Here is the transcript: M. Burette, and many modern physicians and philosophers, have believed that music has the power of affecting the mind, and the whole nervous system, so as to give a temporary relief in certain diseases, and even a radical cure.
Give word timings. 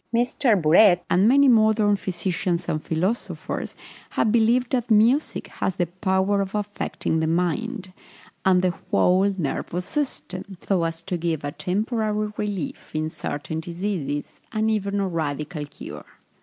M. 0.11 0.25
Burette, 0.59 1.01
and 1.11 1.27
many 1.27 1.47
modern 1.47 1.95
physicians 1.95 2.67
and 2.67 2.81
philosophers, 2.83 3.75
have 4.09 4.31
believed 4.31 4.71
that 4.71 4.89
music 4.89 5.45
has 5.45 5.75
the 5.75 5.85
power 5.85 6.41
of 6.41 6.55
affecting 6.55 7.19
the 7.19 7.27
mind, 7.27 7.93
and 8.43 8.63
the 8.63 8.73
whole 8.89 9.31
nervous 9.37 9.85
system, 9.85 10.57
so 10.59 10.85
as 10.85 11.03
to 11.03 11.17
give 11.17 11.43
a 11.43 11.51
temporary 11.51 12.31
relief 12.35 12.95
in 12.95 13.11
certain 13.11 13.59
diseases, 13.59 14.39
and 14.51 14.71
even 14.71 14.99
a 14.99 15.07
radical 15.07 15.67
cure. 15.67 16.05